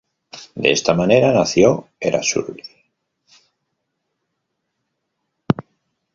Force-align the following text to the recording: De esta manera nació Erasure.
De 0.65 0.69
esta 0.71 0.95
manera 1.01 1.29
nació 1.35 1.69
Erasure. 2.11 2.63